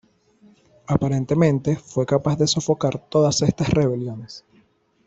[0.87, 4.43] Aparentemente, fue capaz de sofocar todas estas rebeliones.